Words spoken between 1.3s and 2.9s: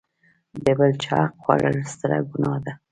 خوړل ستره ګناه ده.